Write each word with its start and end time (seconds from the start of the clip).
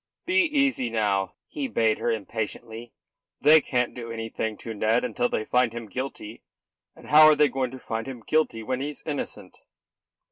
"Be 0.25 0.41
easy 0.45 0.89
now," 0.89 1.35
he 1.45 1.67
bade 1.67 1.99
her 1.99 2.09
impatiently. 2.09 2.91
"They 3.39 3.61
can't 3.61 3.93
do 3.93 4.11
anything 4.11 4.57
to 4.57 4.73
Ned 4.73 5.03
until 5.05 5.29
they 5.29 5.45
find 5.45 5.73
him 5.73 5.85
guilty; 5.85 6.41
and 6.95 7.09
how 7.09 7.27
are 7.27 7.35
they 7.35 7.49
going 7.49 7.69
to 7.69 7.77
find 7.77 8.07
him 8.07 8.23
guilty 8.25 8.63
when 8.63 8.81
he's 8.81 9.03
innocent?" 9.05 9.59